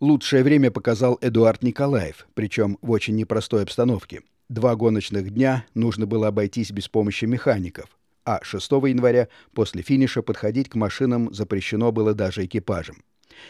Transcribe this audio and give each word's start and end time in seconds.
Лучшее 0.00 0.42
время 0.42 0.70
показал 0.70 1.16
Эдуард 1.22 1.62
Николаев, 1.62 2.26
причем 2.34 2.76
в 2.82 2.90
очень 2.90 3.16
непростой 3.16 3.62
обстановке. 3.62 4.20
Два 4.50 4.76
гоночных 4.76 5.30
дня 5.30 5.64
нужно 5.72 6.06
было 6.06 6.28
обойтись 6.28 6.70
без 6.70 6.86
помощи 6.86 7.24
механиков, 7.24 7.96
а 8.22 8.40
6 8.42 8.70
января 8.72 9.28
после 9.54 9.80
финиша 9.80 10.20
подходить 10.20 10.68
к 10.68 10.74
машинам 10.74 11.32
запрещено 11.32 11.92
было 11.92 12.12
даже 12.12 12.44
экипажам. 12.44 13.02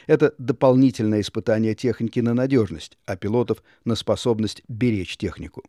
Это 0.06 0.35
дополнительное 0.38 1.21
испытание 1.21 1.74
техники 1.74 2.21
на 2.21 2.32
надежность, 2.32 2.97
а 3.06 3.17
пилотов 3.17 3.65
на 3.85 3.97
способность 3.97 4.63
беречь 4.69 5.17
технику. 5.17 5.65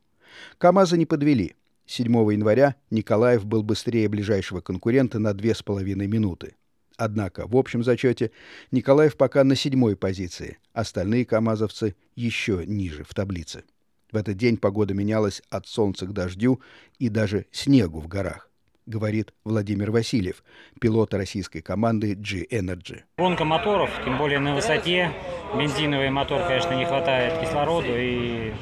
КАМАЗы 0.60 1.00
не 1.00 1.08
подвели. 1.08 1.56
7 1.88 2.06
января 2.32 2.76
Николаев 2.92 3.46
был 3.48 3.64
быстрее 3.64 4.10
ближайшего 4.10 4.62
конкурента 4.62 5.18
на 5.18 5.32
2,5 5.32 5.84
минуты. 6.06 6.54
Однако 6.98 7.48
в 7.48 7.56
общем 7.56 7.84
зачете 7.84 8.32
Николаев 8.72 9.16
пока 9.16 9.44
на 9.44 9.56
седьмой 9.56 9.96
позиции, 9.96 10.58
остальные 10.74 11.26
камазовцы 11.26 11.96
еще 12.16 12.64
ниже 12.66 13.04
в 13.04 13.14
таблице. 13.14 13.64
В 14.12 14.16
этот 14.16 14.36
день 14.36 14.58
погода 14.58 14.94
менялась 14.94 15.42
от 15.50 15.68
солнца 15.68 16.06
к 16.08 16.14
дождю 16.14 16.60
и 16.98 17.10
даже 17.10 17.46
снегу 17.52 18.00
в 18.00 18.08
горах, 18.08 18.50
говорит 18.88 19.34
Владимир 19.44 19.92
Васильев, 19.92 20.44
пилот 20.80 21.14
российской 21.14 21.62
команды 21.62 22.16
G-Energy. 22.16 23.02
Гонка 23.18 23.46
моторов, 23.46 23.92
тем 24.04 24.18
более 24.18 24.40
на 24.40 24.56
высоте. 24.56 25.12
Бензиновый 25.56 26.10
мотор, 26.10 26.48
конечно, 26.48 26.74
не 26.74 26.86
хватает 26.86 27.40
кислороду 27.42 27.90
и 27.92 28.54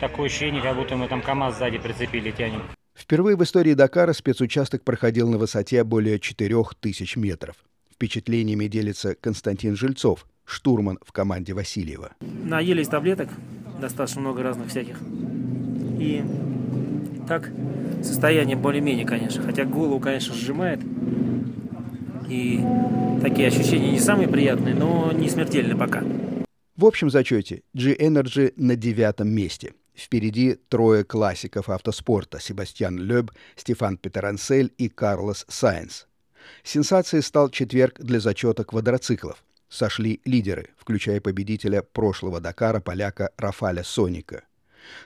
такое 0.00 0.26
ощущение, 0.26 0.60
как 0.60 0.76
будто 0.76 0.96
мы 0.96 1.08
там 1.08 1.22
КАМАЗ 1.22 1.56
сзади 1.56 1.78
прицепили, 1.78 2.30
тянем. 2.30 2.62
Впервые 3.08 3.38
в 3.38 3.42
истории 3.42 3.72
Дакара 3.72 4.12
спецучасток 4.12 4.84
проходил 4.84 5.30
на 5.30 5.38
высоте 5.38 5.82
более 5.82 6.20
4000 6.20 7.16
метров. 7.16 7.56
Впечатлениями 7.90 8.66
делится 8.66 9.14
Константин 9.14 9.76
Жильцов, 9.76 10.26
штурман 10.44 10.98
в 11.02 11.10
команде 11.12 11.54
Васильева. 11.54 12.10
Наелись 12.20 12.88
таблеток, 12.88 13.30
достаточно 13.80 14.20
много 14.20 14.42
разных 14.42 14.68
всяких. 14.68 14.98
И 15.98 16.22
так 17.26 17.50
состояние 18.02 18.58
более-менее, 18.58 19.06
конечно. 19.06 19.42
Хотя 19.42 19.64
голову, 19.64 20.00
конечно, 20.00 20.34
сжимает. 20.34 20.80
И 22.28 22.60
такие 23.22 23.48
ощущения 23.48 23.90
не 23.90 24.00
самые 24.00 24.28
приятные, 24.28 24.74
но 24.74 25.12
не 25.12 25.30
смертельные 25.30 25.78
пока. 25.78 26.04
В 26.76 26.84
общем 26.84 27.08
зачете 27.08 27.62
G-Energy 27.72 28.52
на 28.56 28.76
девятом 28.76 29.30
месте. 29.30 29.72
Впереди 29.98 30.54
трое 30.54 31.02
классиков 31.02 31.68
автоспорта– 31.68 32.38
Себастьян 32.40 33.00
Лёб, 33.00 33.32
Стефан 33.56 33.96
Петерансель 33.96 34.72
и 34.78 34.88
Карлос 34.88 35.44
Сайенс. 35.48 36.06
Сенсацией 36.62 37.20
стал 37.20 37.50
четверг 37.50 37.98
для 37.98 38.20
зачета 38.20 38.62
квадроциклов. 38.62 39.42
Сошли 39.68 40.20
лидеры, 40.24 40.68
включая 40.76 41.20
победителя 41.20 41.82
прошлого 41.82 42.40
Дакара 42.40 42.78
поляка 42.78 43.32
Рафаля 43.36 43.82
Соника. 43.82 44.44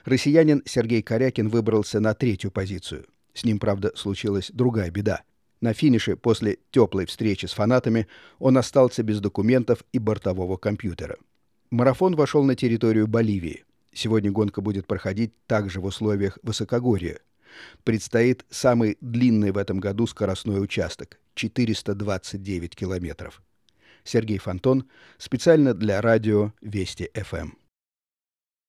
Россиянин 0.05 0.61
Сергей 0.65 1.01
Корякин 1.01 1.49
выбрался 1.49 1.99
на 1.99 2.13
третью 2.13 2.51
позицию. 2.51 3.07
С 3.33 3.43
ним, 3.43 3.57
правда, 3.57 3.91
случилась 3.95 4.51
другая 4.53 4.91
беда. 4.91 5.23
На 5.59 5.73
финише 5.73 6.15
после 6.15 6.59
теплой 6.69 7.07
встречи 7.07 7.47
с 7.47 7.53
фанатами 7.53 8.07
он 8.37 8.59
остался 8.59 9.01
без 9.01 9.19
документов 9.21 9.83
и 9.91 9.97
бортового 9.97 10.57
компьютера. 10.57 11.17
Марафон 11.71 12.15
вошел 12.15 12.43
на 12.43 12.55
территорию 12.55 13.07
Боливии– 13.07 13.65
Сегодня 13.93 14.31
гонка 14.31 14.61
будет 14.61 14.87
проходить 14.87 15.33
также 15.45 15.79
в 15.79 15.85
условиях 15.85 16.39
высокогорья. 16.43 17.19
Предстоит 17.83 18.45
самый 18.49 18.97
длинный 18.99 19.51
в 19.51 19.57
этом 19.57 19.79
году 19.79 20.07
скоростной 20.07 20.63
участок– 20.63 21.19
429 21.35 22.75
километров. 22.75 23.41
Сергей 24.03 24.37
Фонтон 24.37 24.89
специально 25.17 25.73
для 25.73 26.01
радио 26.01 26.53
Вести 26.61 27.09
ФМ. 27.13 27.51